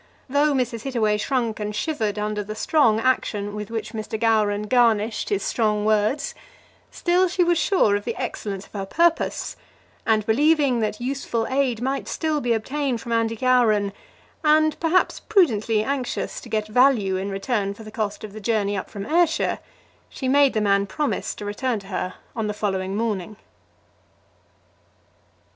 Though 0.27 0.53
Mrs. 0.53 0.81
Hittaway 0.81 1.17
shrunk 1.17 1.59
and 1.59 1.75
shivered 1.75 2.17
under 2.17 2.43
the 2.43 2.55
strong 2.55 2.99
action 2.99 3.53
with 3.53 3.69
which 3.69 3.93
Mr. 3.93 4.19
Gowran 4.19 4.63
garnished 4.63 5.29
his 5.29 5.43
strong 5.43 5.85
words, 5.85 6.33
still 6.89 7.27
she 7.27 7.43
was 7.43 7.59
sure 7.59 7.95
of 7.95 8.03
the 8.03 8.15
excellence 8.15 8.65
of 8.65 8.73
her 8.73 8.87
purpose; 8.87 9.55
and, 10.03 10.25
believing 10.25 10.79
that 10.79 10.99
useful 10.99 11.45
aid 11.51 11.83
might 11.83 12.07
still 12.07 12.41
be 12.41 12.53
obtained 12.53 12.99
from 12.99 13.11
Andy 13.11 13.37
Gowran, 13.37 13.93
and, 14.43 14.75
perhaps, 14.79 15.19
prudently 15.19 15.83
anxious 15.83 16.41
to 16.41 16.49
get 16.49 16.67
value 16.67 17.15
in 17.15 17.29
return 17.29 17.75
for 17.75 17.83
the 17.83 17.91
cost 17.91 18.23
of 18.23 18.33
the 18.33 18.41
journey 18.41 18.75
up 18.75 18.89
from 18.89 19.05
Ayrshire, 19.05 19.59
she 20.09 20.27
made 20.27 20.53
the 20.53 20.61
man 20.61 20.87
promise 20.87 21.35
to 21.35 21.45
return 21.45 21.77
to 21.77 21.87
her 21.89 22.15
on 22.35 22.47
the 22.47 22.55
following 22.55 22.97
morning. 22.97 23.37